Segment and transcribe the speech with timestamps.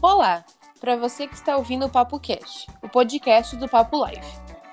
[0.00, 0.44] Olá,
[0.80, 4.20] para você que está ouvindo o Papo Cast, o podcast do Papo Live,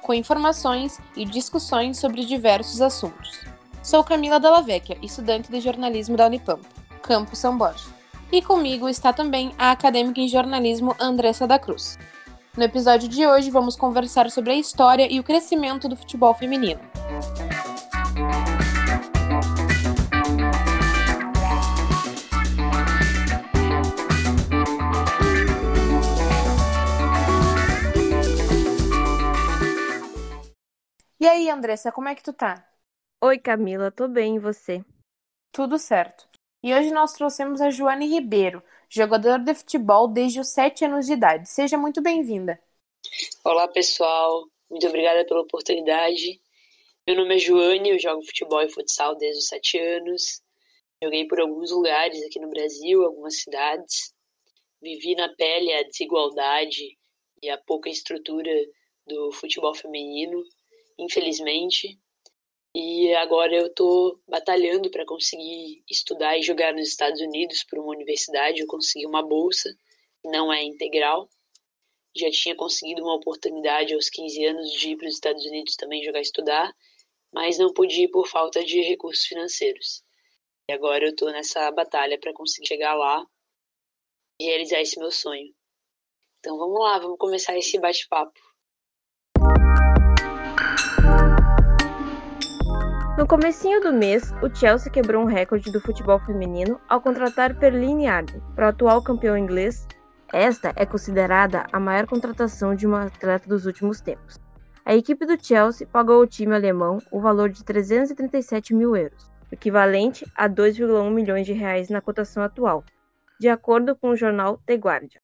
[0.04, 3.42] com informações e discussões sobre diversos assuntos.
[3.82, 6.70] Sou Camila Dallavecchia, estudante de jornalismo da Unipampa,
[7.02, 7.90] Campus São Borja.
[8.32, 11.98] E comigo está também a acadêmica em jornalismo Andressa da Cruz.
[12.56, 16.80] No episódio de hoje, vamos conversar sobre a história e o crescimento do futebol feminino.
[31.20, 32.64] E aí, Andressa, como é que tu tá?
[33.24, 34.86] Oi, Camila, tô bem, e você?
[35.52, 36.30] Tudo certo.
[36.62, 38.62] E hoje nós trouxemos a Joane Ribeiro,
[38.94, 41.50] jogadora de futebol desde os 7 anos de idade.
[41.50, 42.60] Seja muito bem-vinda.
[43.44, 44.46] Olá, pessoal.
[44.70, 46.40] Muito obrigada pela oportunidade.
[47.06, 50.42] Meu nome é Joane, eu jogo futebol e futsal desde os 7 anos.
[51.02, 54.14] Joguei por alguns lugares aqui no Brasil, algumas cidades.
[54.82, 56.98] Vivi na pele a desigualdade
[57.42, 58.52] e a pouca estrutura
[59.08, 60.44] do futebol feminino
[60.98, 62.00] infelizmente.
[62.76, 67.92] E agora eu estou batalhando para conseguir estudar e jogar nos Estados Unidos por uma
[67.92, 68.62] universidade.
[68.62, 69.70] Eu consegui uma bolsa,
[70.26, 71.30] não é integral.
[72.16, 76.04] Já tinha conseguido uma oportunidade aos 15 anos de ir para os Estados Unidos também
[76.04, 76.76] jogar e estudar,
[77.32, 80.04] mas não pude ir por falta de recursos financeiros.
[80.68, 83.24] E agora eu estou nessa batalha para conseguir chegar lá
[84.40, 85.54] e realizar esse meu sonho.
[86.40, 88.53] Então vamos lá, vamos começar esse bate-papo.
[93.16, 98.08] No comecinho do mês, o Chelsea quebrou um recorde do futebol feminino ao contratar Perline
[98.08, 99.88] Arden para o atual campeão inglês.
[100.34, 104.40] Esta é considerada a maior contratação de uma atleta dos últimos tempos.
[104.84, 110.26] A equipe do Chelsea pagou ao time alemão o valor de 337 mil euros, equivalente
[110.36, 112.84] a 2,1 milhões de reais na cotação atual,
[113.40, 115.22] de acordo com o jornal The Guardian.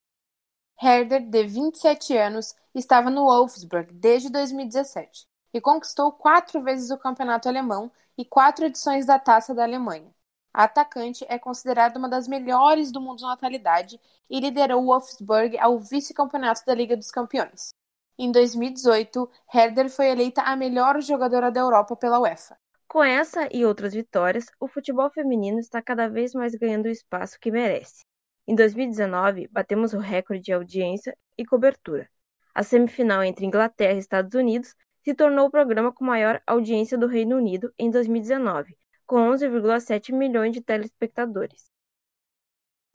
[0.79, 7.47] Herder, de 27 anos, estava no Wolfsburg desde 2017 e conquistou quatro vezes o campeonato
[7.47, 10.13] alemão e quatro edições da Taça da Alemanha.
[10.53, 13.99] A atacante é considerada uma das melhores do mundo na atualidade
[14.29, 17.73] e liderou o Wolfsburg ao vice-campeonato da Liga dos Campeões.
[18.17, 22.57] Em 2018, Herder foi eleita a melhor jogadora da Europa pela UEFA.
[22.87, 27.39] Com essa e outras vitórias, o futebol feminino está cada vez mais ganhando o espaço
[27.39, 28.03] que merece.
[28.47, 32.09] Em 2019, batemos o recorde de audiência e cobertura.
[32.53, 34.73] A semifinal entre Inglaterra e Estados Unidos
[35.09, 38.77] se tornou o programa com maior audiência do Reino Unido em 2019,
[39.07, 41.65] com 11,7 milhões de telespectadores.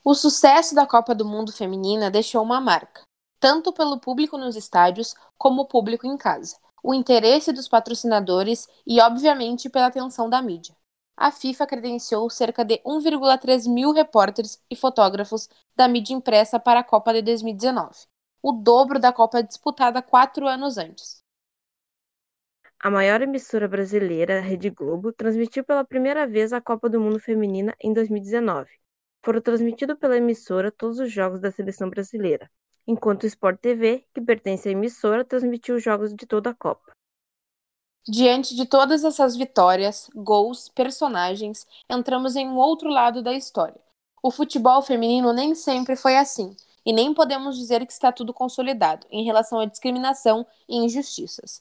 [0.01, 3.01] O sucesso da Copa do Mundo Feminina deixou uma marca,
[3.37, 9.01] tanto pelo público nos estádios como o público em casa, o interesse dos patrocinadores e,
[9.01, 10.73] obviamente, pela atenção da mídia.
[11.17, 16.83] A FIFA credenciou cerca de 1,3 mil repórteres e fotógrafos da mídia impressa para a
[16.83, 17.93] Copa de 2019,
[18.41, 21.24] o dobro da Copa disputada quatro anos antes.
[22.85, 27.75] A maior emissora brasileira, Rede Globo, transmitiu pela primeira vez a Copa do Mundo Feminina
[27.81, 28.69] em 2019.
[29.23, 32.47] Foram transmitidos pela emissora todos os jogos da seleção brasileira,
[32.85, 36.91] enquanto o Sport TV, que pertence à emissora, transmitiu os jogos de toda a Copa.
[38.07, 43.81] Diante de todas essas vitórias, gols, personagens, entramos em um outro lado da história.
[44.21, 49.07] O futebol feminino nem sempre foi assim, e nem podemos dizer que está tudo consolidado
[49.09, 51.57] em relação à discriminação e injustiças.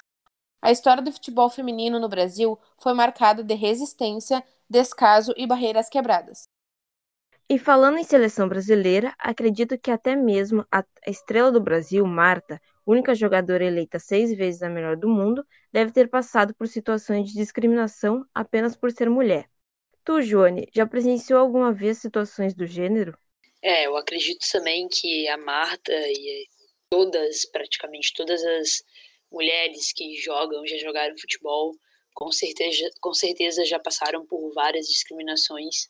[0.65, 6.49] A história do futebol feminino no Brasil foi marcada de resistência, descaso e barreiras quebradas.
[7.51, 13.15] E falando em seleção brasileira, acredito que até mesmo a estrela do Brasil, Marta, única
[13.15, 18.25] jogadora eleita seis vezes a melhor do mundo, deve ter passado por situações de discriminação
[18.35, 19.45] apenas por ser mulher.
[20.03, 23.15] Tu, Joane, já presenciou alguma vez situações do gênero?
[23.61, 26.47] É, eu acredito também que a Marta e
[26.89, 28.83] todas, praticamente todas as
[29.35, 31.77] mulheres que jogam, já jogaram futebol,
[32.15, 35.89] com certeza, com certeza já passaram por várias discriminações.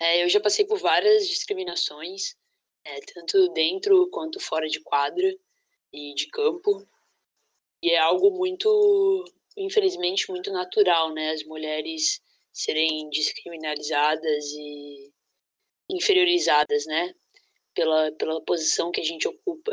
[0.00, 2.36] É, eu já passei por várias discriminações,
[2.84, 5.28] é, tanto dentro quanto fora de quadra
[5.92, 6.86] e de campo.
[7.82, 9.24] E é algo muito,
[9.56, 11.32] infelizmente, muito natural, né?
[11.32, 12.20] As mulheres
[12.52, 15.12] serem descriminalizadas e
[15.90, 17.14] inferiorizadas, né?
[17.74, 19.72] Pela, pela posição que a gente ocupa.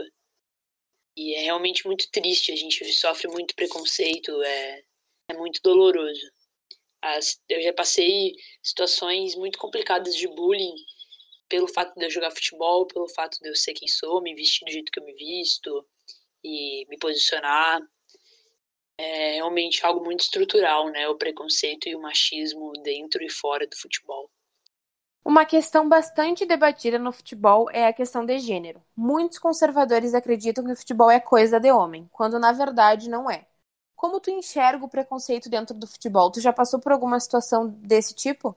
[1.16, 4.84] E é realmente muito triste, a gente sofre muito preconceito, é,
[5.30, 6.30] é muito doloroso.
[7.02, 10.76] As, eu já passei situações muito complicadas de bullying
[11.48, 14.66] pelo fato de eu jogar futebol, pelo fato de eu ser quem sou, me vestir
[14.66, 15.88] do jeito que eu me visto
[16.44, 17.82] e me posicionar.
[18.98, 21.08] é realmente algo muito estrutural, né?
[21.08, 24.30] O preconceito e o machismo dentro e fora do futebol.
[25.26, 28.80] Uma questão bastante debatida no futebol é a questão de gênero.
[28.96, 33.48] Muitos conservadores acreditam que o futebol é coisa de homem, quando na verdade não é.
[33.96, 36.32] Como tu enxerga o preconceito dentro do futebol?
[36.32, 38.56] Tu já passou por alguma situação desse tipo?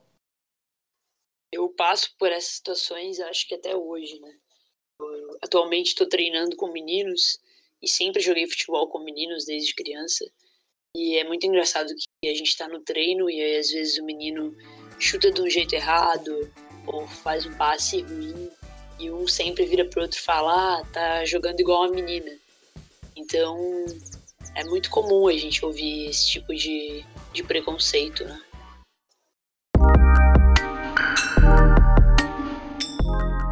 [1.50, 4.36] Eu passo por essas situações, acho que até hoje, né?
[5.00, 7.40] Eu, atualmente estou treinando com meninos
[7.80, 10.30] e sempre joguei futebol com meninos desde criança.
[10.94, 14.04] E é muito engraçado que a gente está no treino e aí, às vezes o
[14.04, 14.54] menino
[14.98, 16.50] chuta de um jeito errado
[16.86, 18.50] ou faz um passe ruim
[18.98, 22.32] e um sempre vira pro outro falar, ah, tá jogando igual a menina.
[23.16, 23.56] Então
[24.54, 28.40] é muito comum a gente ouvir esse tipo de, de preconceito, né?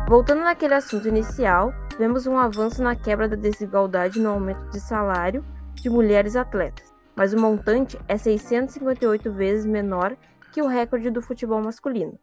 [0.09, 5.45] Voltando naquele assunto inicial, vemos um avanço na quebra da desigualdade no aumento de salário
[5.75, 10.17] de mulheres atletas, mas o montante é 658 vezes menor
[10.57, 12.19] que o recorde do futebol masculino,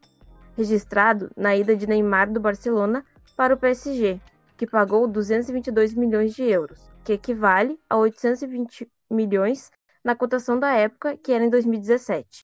[0.58, 3.06] registrado na ida de Neymar do Barcelona
[3.38, 4.20] para o PSG,
[4.58, 9.70] que pagou 222 milhões de euros, que equivale a 820 milhões
[10.04, 12.44] na cotação da época, que era em 2017.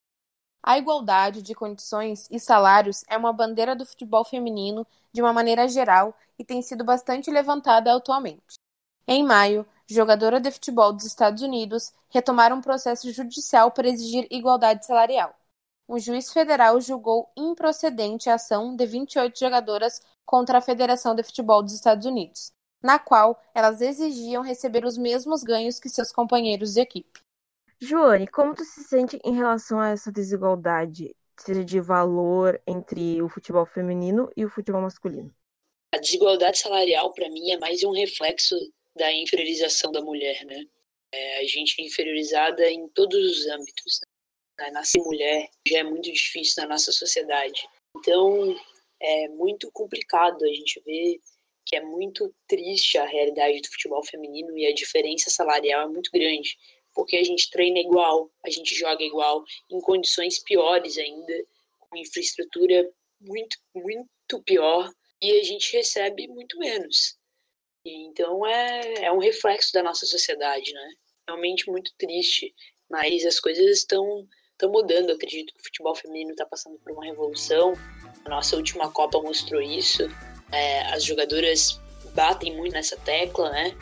[0.62, 5.68] A igualdade de condições e salários é uma bandeira do futebol feminino de uma maneira
[5.68, 8.60] geral e tem sido bastante levantada atualmente.
[9.08, 14.86] Em maio, jogadora de futebol dos Estados Unidos retomaram um processo judicial para exigir igualdade
[14.86, 15.39] salarial.
[15.90, 21.64] Um juiz federal julgou improcedente a ação de 28 jogadoras contra a Federação de Futebol
[21.64, 26.82] dos Estados Unidos, na qual elas exigiam receber os mesmos ganhos que seus companheiros de
[26.82, 27.20] equipe.
[27.82, 33.28] Joane, como tu se sente em relação a essa desigualdade, seja de valor entre o
[33.28, 35.34] futebol feminino e o futebol masculino?
[35.92, 38.56] A desigualdade salarial, para mim, é mais um reflexo
[38.96, 40.66] da inferiorização da mulher, né?
[41.12, 44.02] É, a gente é inferiorizada em todos os âmbitos.
[44.60, 44.72] Né?
[44.72, 47.68] Nascer mulher já é muito difícil na nossa sociedade.
[47.98, 48.56] Então,
[49.02, 51.20] é muito complicado a gente ver
[51.66, 56.10] que é muito triste a realidade do futebol feminino e a diferença salarial é muito
[56.12, 56.58] grande
[56.94, 61.34] porque a gente treina igual, a gente joga igual, em condições piores ainda,
[61.80, 62.90] com infraestrutura
[63.22, 64.92] muito, muito pior,
[65.22, 67.18] e a gente recebe muito menos.
[67.86, 70.94] Então é, é um reflexo da nossa sociedade, né?
[71.28, 72.54] Realmente muito triste,
[72.90, 74.28] mas as coisas estão
[74.60, 75.10] estão mudando.
[75.10, 77.74] Eu acredito que o futebol feminino está passando por uma revolução.
[78.26, 80.04] A nossa última Copa mostrou isso.
[80.52, 81.80] É, as jogadoras
[82.14, 83.76] batem muito nessa tecla, né?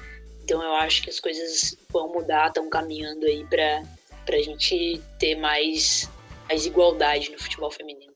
[0.44, 3.84] Então eu acho que as coisas vão mudar, estão caminhando aí para
[4.28, 6.10] a gente ter mais,
[6.48, 8.07] mais igualdade no futebol feminino.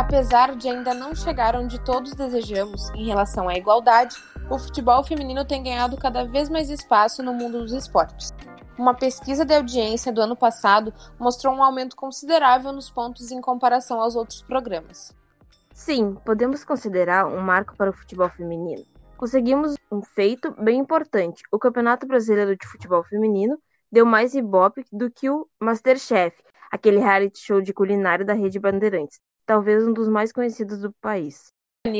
[0.00, 4.16] Apesar de ainda não chegar onde todos desejamos em relação à igualdade,
[4.50, 8.32] o futebol feminino tem ganhado cada vez mais espaço no mundo dos esportes.
[8.78, 14.00] Uma pesquisa de audiência do ano passado mostrou um aumento considerável nos pontos em comparação
[14.00, 15.14] aos outros programas.
[15.74, 18.86] Sim, podemos considerar um marco para o futebol feminino.
[19.18, 21.42] Conseguimos um feito bem importante.
[21.52, 23.58] O Campeonato Brasileiro de Futebol Feminino
[23.92, 26.34] deu mais ibope do que o Masterchef,
[26.72, 29.20] aquele reality show de culinária da Rede Bandeirantes,
[29.50, 31.52] talvez um dos mais conhecidos do país.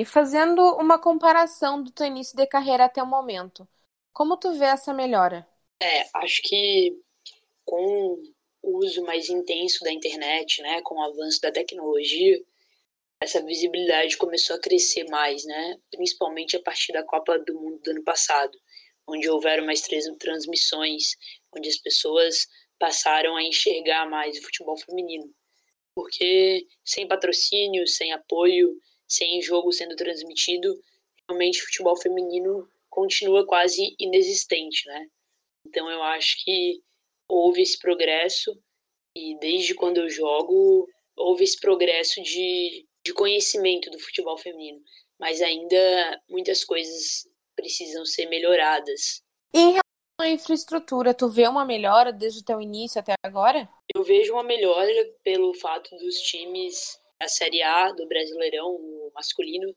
[0.06, 3.67] Fazendo uma comparação do teu início de carreira até o momento,
[4.12, 5.44] como tu vê essa melhora?
[5.82, 6.97] É, acho que
[7.64, 8.23] com
[8.62, 12.40] o uso mais intenso da internet, né, com o avanço da tecnologia,
[13.21, 15.76] essa visibilidade começou a crescer mais, né?
[15.90, 18.57] Principalmente a partir da Copa do Mundo do ano passado,
[19.09, 21.16] onde houveram mais três transmissões,
[21.52, 22.47] onde as pessoas
[22.78, 25.35] passaram a enxergar mais o futebol feminino.
[25.94, 28.76] Porque sem patrocínio, sem apoio,
[29.09, 30.80] sem jogo sendo transmitido,
[31.28, 35.06] realmente o futebol feminino continua quase inexistente, né?
[35.66, 36.80] Então eu acho que
[37.28, 38.56] houve esse progresso
[39.16, 44.80] e desde quando eu jogo houve esse progresso de de conhecimento do futebol feminino,
[45.18, 49.23] mas ainda muitas coisas precisam ser melhoradas.
[49.54, 49.78] Em
[50.21, 53.69] à infraestrutura, tu vê uma melhora desde o teu início até agora?
[53.95, 58.79] Eu vejo uma melhora pelo fato dos times da Série A do Brasileirão,
[59.15, 59.75] masculino,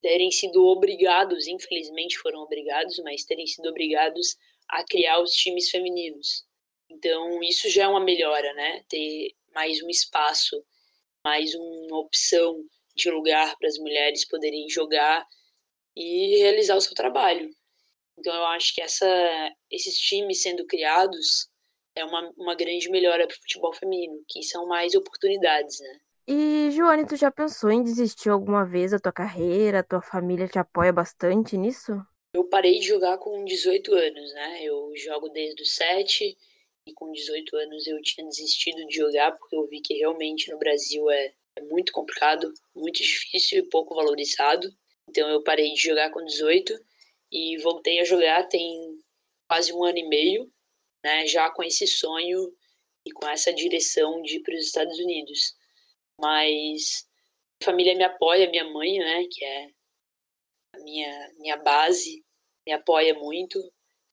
[0.00, 4.36] terem sido obrigados, infelizmente foram obrigados, mas terem sido obrigados
[4.68, 6.44] a criar os times femininos.
[6.90, 8.84] Então, isso já é uma melhora, né?
[8.88, 10.62] Ter mais um espaço
[11.24, 12.62] mais uma opção
[12.94, 15.26] de lugar para as mulheres poderem jogar
[15.96, 17.48] e realizar o seu trabalho.
[18.18, 19.06] Então eu acho que essa,
[19.70, 21.48] esses times sendo criados
[21.96, 26.00] é uma, uma grande melhora para o futebol feminino, que são mais oportunidades, né?
[26.26, 29.80] E, Joane, tu já pensou em desistir alguma vez da tua carreira?
[29.80, 31.92] A tua família te apoia bastante nisso?
[32.34, 34.64] Eu parei de jogar com 18 anos, né?
[34.64, 36.36] Eu jogo desde os 7
[36.86, 40.58] e com 18 anos eu tinha desistido de jogar porque eu vi que realmente no
[40.58, 44.74] Brasil é, é muito complicado, muito difícil e pouco valorizado.
[45.08, 46.74] Então eu parei de jogar com 18
[47.34, 48.96] e voltei a jogar tem
[49.48, 50.48] quase um ano e meio,
[51.04, 51.26] né?
[51.26, 52.54] Já com esse sonho
[53.04, 55.56] e com essa direção de ir para os Estados Unidos.
[56.18, 57.06] Mas
[57.60, 59.68] a família me apoia, minha mãe, né, que é
[60.74, 62.24] a minha, minha base,
[62.66, 63.60] me apoia muito,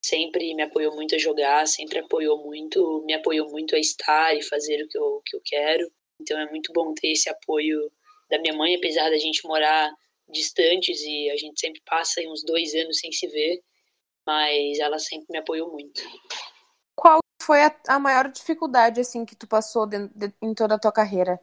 [0.04, 4.42] sempre me apoiou muito a jogar, sempre apoiou muito, me apoiou muito a estar e
[4.42, 5.92] fazer o que eu, que eu quero.
[6.20, 7.92] Então é muito bom ter esse apoio
[8.30, 9.92] da minha mãe, apesar da gente morar
[10.32, 13.62] distantes e a gente sempre passa uns dois anos sem se ver,
[14.26, 16.02] mas ela sempre me apoiou muito.
[16.96, 20.80] Qual foi a, a maior dificuldade assim que tu passou de, de, em toda a
[20.80, 21.40] tua carreira?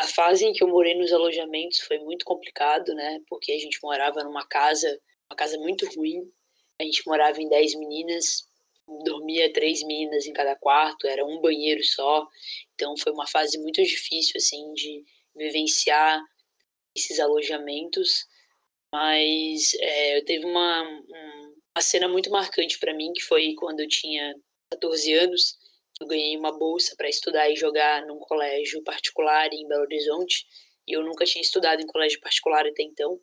[0.00, 3.20] A fase em que eu morei nos alojamentos foi muito complicado, né?
[3.28, 4.88] Porque a gente morava numa casa,
[5.30, 6.20] uma casa muito ruim.
[6.80, 8.48] A gente morava em 10 meninas,
[9.04, 12.26] dormia três meninas em cada quarto, era um banheiro só.
[12.74, 15.04] Então foi uma fase muito difícil assim de
[15.36, 16.20] vivenciar
[16.96, 18.26] esses alojamentos.
[18.92, 23.88] Mas é, eu teve uma, uma cena muito marcante para mim que foi quando eu
[23.88, 24.34] tinha
[24.70, 25.58] 14 anos
[26.00, 30.44] eu ganhei uma bolsa para estudar e jogar num colégio particular em Belo Horizonte.
[30.86, 33.18] E eu nunca tinha estudado em colégio particular até então.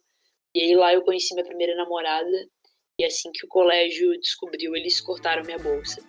[0.56, 2.48] E aí lá eu conheci minha primeira namorada.
[2.98, 6.02] E assim que o colégio descobriu, eles cortaram minha bolsa.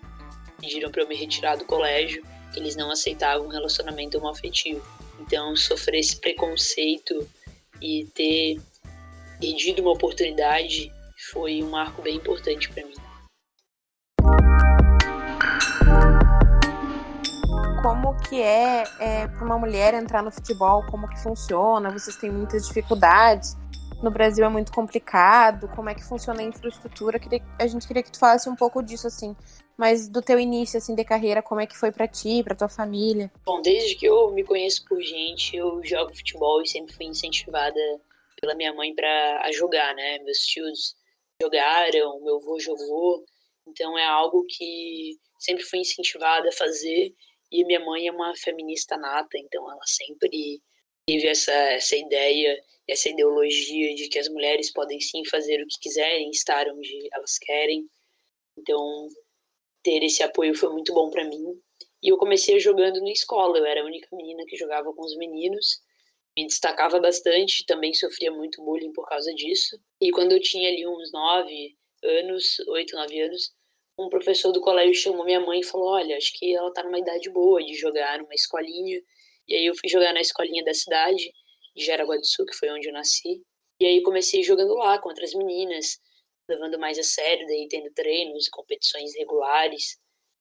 [0.60, 2.24] Pediram para eu me retirar do colégio.
[2.56, 4.86] Eles não aceitavam um relacionamento homoafetivo.
[5.20, 7.28] Então, sofrer esse preconceito
[7.82, 8.60] e ter
[9.40, 10.92] perdido uma oportunidade
[11.32, 12.94] foi um marco bem importante para mim.
[17.82, 22.30] como que é, é para uma mulher entrar no futebol, como que funciona, vocês têm
[22.30, 23.56] muitas dificuldades,
[24.00, 27.20] no Brasil é muito complicado, como é que funciona a infraestrutura,
[27.58, 29.36] a gente queria que tu falasse um pouco disso, assim,
[29.76, 32.68] mas do teu início, assim, de carreira, como é que foi para ti, para tua
[32.68, 33.30] família?
[33.44, 37.80] Bom, desde que eu me conheço por gente, eu jogo futebol e sempre fui incentivada
[38.40, 40.96] pela minha mãe para jogar, né, meus tios
[41.40, 43.24] jogaram, meu avô jogou,
[43.66, 47.14] então é algo que sempre fui incentivada a fazer
[47.50, 50.60] e minha mãe é uma feminista nata, então ela sempre
[51.06, 55.78] teve essa, essa ideia, essa ideologia de que as mulheres podem sim fazer o que
[55.80, 57.86] quiserem, estar onde elas querem.
[58.56, 59.08] Então,
[59.82, 61.60] ter esse apoio foi muito bom para mim.
[62.02, 65.16] E eu comecei jogando na escola, eu era a única menina que jogava com os
[65.16, 65.80] meninos.
[66.36, 69.78] Me destacava bastante, também sofria muito bullying por causa disso.
[70.00, 73.52] E quando eu tinha ali uns nove anos, oito, nove anos,
[73.98, 76.98] um professor do colégio chamou minha mãe e falou: Olha, acho que ela tá numa
[76.98, 79.00] idade boa de jogar numa escolinha.
[79.46, 81.30] E aí eu fui jogar na escolinha da cidade,
[81.74, 83.42] de Jaraguá do Sul, que foi onde eu nasci.
[83.80, 85.98] E aí comecei jogando lá contra as meninas,
[86.48, 89.98] levando mais a sério, daí tendo treinos, competições regulares.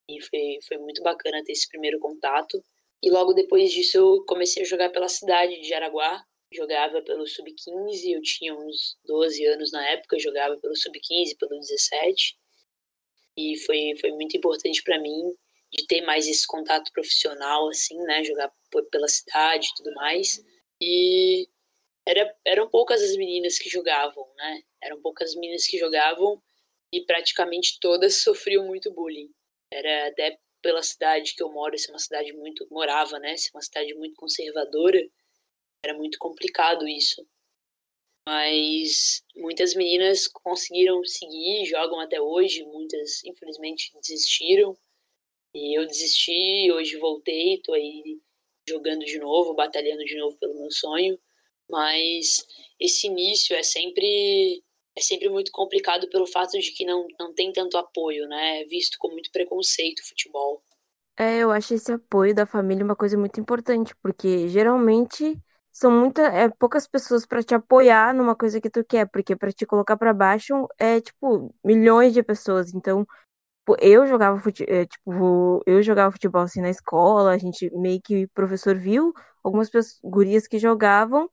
[0.10, 2.62] E foi, foi muito bacana ter esse primeiro contato.
[3.04, 6.24] E logo depois disso eu comecei a jogar pela cidade de Jaraguá.
[6.54, 12.38] Jogava pelo Sub-15, eu tinha uns 12 anos na época, jogava pelo Sub-15, pelo 17
[13.38, 15.34] e foi, foi muito importante para mim
[15.72, 18.52] de ter mais esse contato profissional, assim, né, jogar
[18.92, 20.44] pela cidade e tudo mais.
[20.82, 21.48] E
[22.08, 26.42] era, eram poucas as meninas que jogavam, né, eram poucas meninas que jogavam
[26.94, 29.32] e praticamente todas sofriam muito bullying.
[29.72, 33.62] Era até pela cidade que eu moro, ser uma cidade muito morava, né, ser uma
[33.62, 35.02] cidade muito conservadora,
[35.84, 37.26] era muito complicado isso.
[38.28, 44.78] Mas muitas meninas conseguiram seguir, jogam até hoje, muitas infelizmente desistiram.
[45.56, 48.20] E eu desisti, hoje voltei, tô aí
[48.70, 51.20] jogando de novo, batalhando de novo pelo meu sonho,
[51.72, 52.46] mas
[52.80, 54.62] esse início é sempre
[54.96, 58.62] é sempre muito complicado pelo fato de que não, não tem tanto apoio, né?
[58.62, 60.62] É visto com muito preconceito o futebol.
[61.18, 65.38] É, eu acho esse apoio da família uma coisa muito importante, porque geralmente
[65.72, 69.52] são muita, é, poucas pessoas para te apoiar numa coisa que tu quer, porque para
[69.52, 72.74] te colocar para baixo é tipo milhões de pessoas.
[72.74, 73.06] Então,
[73.80, 78.26] eu jogava fute, é, tipo, eu jogava futebol assim na escola, a gente meio que
[78.26, 79.14] o professor viu
[79.44, 81.30] algumas pessoas, gurias que jogavam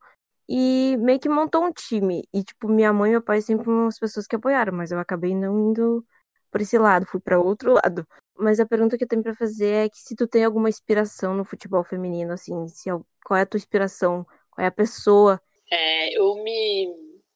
[0.49, 2.25] e meio que montou um time.
[2.33, 4.99] E tipo, minha mãe e meu pai sempre foram as pessoas que apoiaram, mas eu
[4.99, 6.05] acabei não indo
[6.51, 8.07] por esse lado, fui para outro lado.
[8.37, 11.35] Mas a pergunta que eu tenho para fazer é que se tu tem alguma inspiração
[11.35, 12.89] no futebol feminino, assim, se,
[13.25, 15.41] qual é a tua inspiração, qual é a pessoa?
[15.71, 16.87] É, eu me,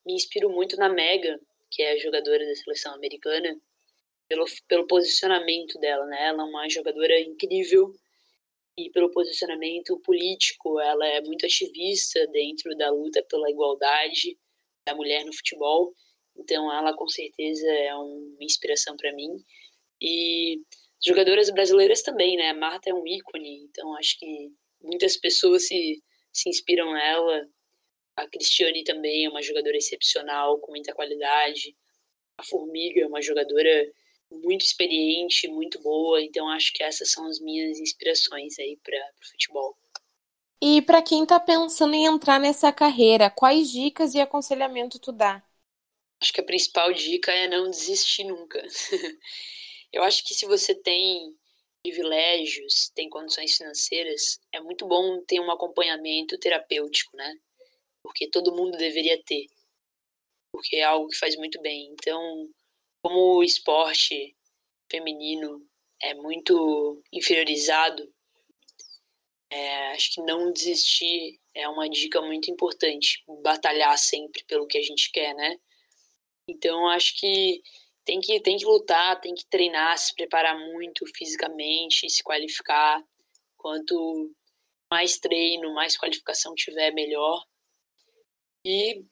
[0.05, 1.39] me inspiro muito na Mega,
[1.69, 3.55] que é a jogadora da seleção americana,
[4.27, 6.29] pelo, pelo posicionamento dela, né?
[6.29, 7.93] Ela é uma jogadora incrível
[8.77, 14.37] e pelo posicionamento político, ela é muito ativista dentro da luta pela igualdade
[14.85, 15.93] da mulher no futebol.
[16.35, 19.43] Então ela com certeza é uma inspiração para mim.
[20.01, 20.61] E
[21.05, 22.49] jogadoras brasileiras também, né?
[22.49, 24.51] A Marta é um ícone, então acho que
[24.81, 26.01] muitas pessoas se,
[26.31, 27.47] se inspiram nela.
[28.15, 31.75] A Cristiane também é uma jogadora excepcional, com muita qualidade.
[32.37, 33.91] A Formiga é uma jogadora
[34.43, 39.27] muito experiente, muito boa, então acho que essas são as minhas inspirações aí para o
[39.27, 39.77] futebol.
[40.61, 45.43] E para quem está pensando em entrar nessa carreira, quais dicas e aconselhamento tu dá?
[46.21, 48.61] Acho que a principal dica é não desistir nunca.
[49.91, 51.35] Eu acho que se você tem
[51.83, 57.37] privilégios, tem condições financeiras, é muito bom ter um acompanhamento terapêutico, né?
[58.01, 59.47] Porque todo mundo deveria ter.
[60.53, 61.89] Porque é algo que faz muito bem.
[61.91, 62.49] Então,
[63.03, 64.35] como o esporte
[64.89, 65.61] feminino
[66.01, 68.11] é muito inferiorizado,
[69.51, 73.23] é, acho que não desistir é uma dica muito importante.
[73.43, 75.57] Batalhar sempre pelo que a gente quer, né?
[76.47, 77.61] Então, acho que
[78.05, 83.03] tem que, tem que lutar, tem que treinar, se preparar muito fisicamente, se qualificar.
[83.57, 84.33] Quanto
[84.91, 87.43] mais treino, mais qualificação tiver, melhor.
[88.65, 89.05] E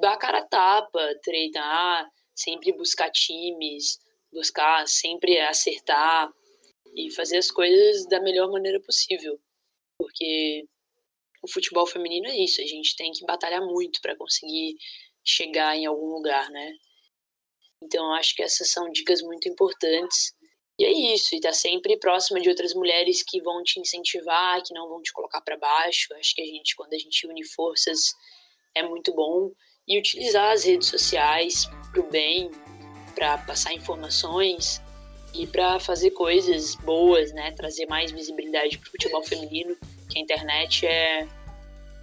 [0.00, 3.98] dar cara a tapa, treinar, sempre buscar times,
[4.32, 6.32] buscar sempre acertar
[6.96, 9.38] e fazer as coisas da melhor maneira possível.
[9.98, 10.64] Porque
[11.42, 14.76] o futebol feminino é isso, a gente tem que batalhar muito para conseguir
[15.24, 16.72] chegar em algum lugar, né?
[17.82, 20.34] Então, acho que essas são dicas muito importantes.
[20.78, 24.74] E é isso, e tá sempre próxima de outras mulheres que vão te incentivar, que
[24.74, 26.12] não vão te colocar para baixo.
[26.14, 28.12] Acho que a gente, quando a gente une forças,
[28.74, 29.52] é muito bom.
[29.86, 32.50] E utilizar as redes sociais para o bem,
[33.14, 34.80] para passar informações
[35.34, 37.52] e para fazer coisas boas, né?
[37.52, 39.76] Trazer mais visibilidade para o futebol feminino,
[40.08, 41.28] que a internet é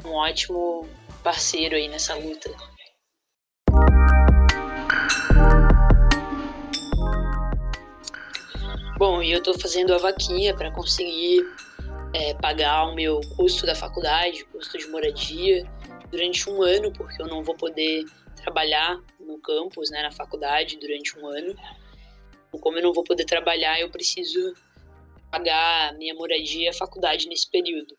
[0.06, 0.88] um ótimo
[1.24, 2.52] parceiro aí nessa luta.
[9.00, 11.44] Bom, e eu estou fazendo a vaquinha para conseguir
[12.14, 15.68] é, pagar o meu custo da faculdade, custo de moradia,
[16.12, 18.04] durante um ano, porque eu não vou poder
[18.36, 21.56] trabalhar no campus, né, na faculdade, durante um ano.
[22.60, 24.54] Como eu não vou poder trabalhar, eu preciso
[25.32, 27.98] pagar minha moradia e a faculdade nesse período.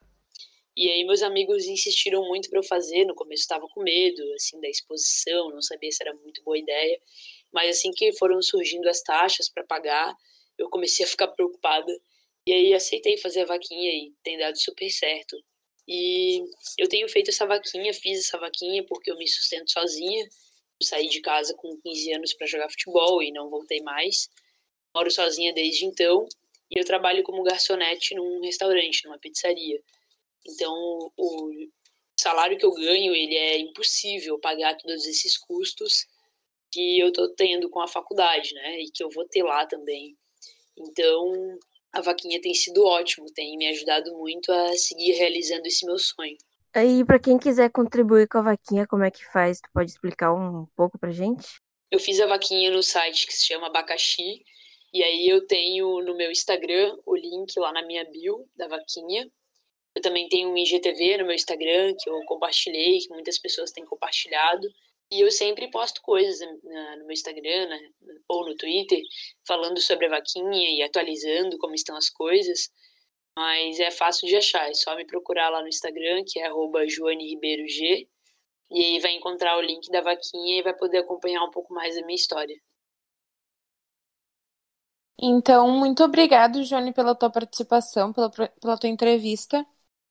[0.77, 4.61] E aí meus amigos insistiram muito para eu fazer, no começo estava com medo, assim,
[4.61, 6.98] da exposição, não sabia se era muito boa ideia,
[7.53, 10.14] mas assim que foram surgindo as taxas para pagar,
[10.59, 11.92] eu comecei a ficar preocupada.
[12.46, 15.37] E aí aceitei fazer a vaquinha e tem dado super certo.
[15.87, 16.45] E
[16.79, 20.25] eu tenho feito essa vaquinha, fiz essa vaquinha porque eu me sustento sozinha.
[20.25, 24.29] Eu saí de casa com 15 anos para jogar futebol e não voltei mais.
[24.95, 26.27] Moro sozinha desde então
[26.71, 29.79] e eu trabalho como garçonete num restaurante, numa pizzaria.
[30.47, 30.73] Então,
[31.16, 31.51] o
[32.18, 36.07] salário que eu ganho, ele é impossível pagar todos esses custos
[36.73, 38.81] que eu tô tendo com a faculdade, né?
[38.81, 40.16] E que eu vou ter lá também.
[40.79, 41.59] Então,
[41.92, 46.37] a vaquinha tem sido ótimo, tem me ajudado muito a seguir realizando esse meu sonho.
[46.74, 49.61] Aí, para quem quiser contribuir com a vaquinha, como é que faz?
[49.61, 51.61] Tu pode explicar um pouco pra gente?
[51.90, 54.42] Eu fiz a vaquinha no site que se chama Abacaxi,
[54.92, 59.31] e aí eu tenho no meu Instagram o link lá na minha bio da vaquinha.
[59.94, 63.85] Eu também tenho um IGTV no meu Instagram que eu compartilhei, que muitas pessoas têm
[63.85, 64.66] compartilhado.
[65.12, 67.90] E eu sempre posto coisas no meu Instagram né,
[68.27, 68.98] ou no Twitter
[69.46, 72.70] falando sobre a vaquinha e atualizando como estão as coisas.
[73.37, 76.48] Mas é fácil de achar, é só me procurar lá no Instagram, que é
[76.88, 78.09] @joaneribeirog,
[78.70, 81.94] e aí vai encontrar o link da vaquinha e vai poder acompanhar um pouco mais
[81.98, 82.59] a minha história.
[85.20, 89.59] Então, muito obrigado, Joane, pela tua participação, pela, pela tua entrevista.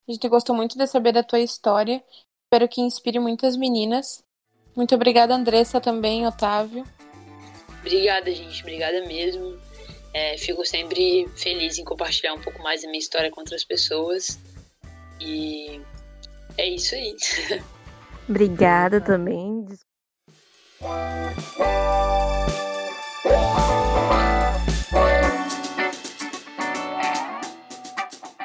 [0.08, 2.04] A gente gostou muito de saber da tua história.
[2.46, 4.24] Espero que inspire muitas meninas.
[4.76, 6.86] Muito obrigada, Andressa, também, Otávio.
[7.80, 8.62] Obrigada, gente.
[8.62, 9.60] Obrigada mesmo.
[10.14, 14.40] É, fico sempre feliz em compartilhar um pouco mais da minha história com outras pessoas.
[15.20, 15.82] E
[16.58, 17.16] é isso aí.
[18.28, 19.66] Obrigada também.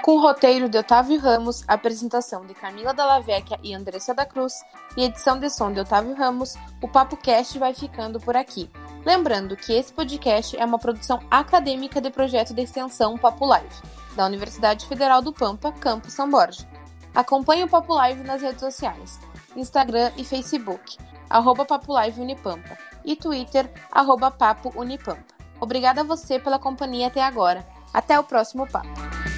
[0.07, 4.55] Com roteiro de Otávio Ramos, apresentação de Camila Dallavecchia e Andressa da Cruz
[4.97, 8.71] e edição de som de Otávio Ramos, o Papo Cast vai ficando por aqui.
[9.05, 13.83] Lembrando que esse podcast é uma produção acadêmica de projeto de extensão Papo Live,
[14.15, 16.65] da Universidade Federal do Pampa, Campus São Borja.
[17.13, 19.19] Acompanhe o Papo Live nas redes sociais,
[19.57, 25.35] Instagram e Facebook, arroba Papo Live Unipampa, e Twitter, arroba Papo Unipampa.
[25.61, 27.67] Obrigada a você pela companhia até agora.
[27.93, 29.36] Até o próximo papo.